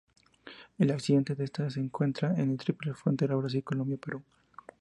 Al 0.79 0.89
occidente 0.89 1.35
de 1.35 1.43
esta 1.43 1.69
se 1.69 1.79
encuentra 1.79 2.33
con 2.33 2.49
la 2.49 2.57
triple 2.57 2.95
frontera 2.95 3.35
Brasil-Colombia-Perú. 3.35 4.23